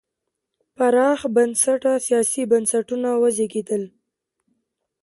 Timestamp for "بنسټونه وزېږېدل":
2.51-3.83